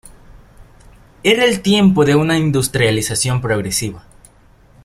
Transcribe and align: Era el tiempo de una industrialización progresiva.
Era 1.21 1.45
el 1.45 1.61
tiempo 1.61 2.05
de 2.05 2.15
una 2.15 2.35
industrialización 2.39 3.39
progresiva. 3.39 4.03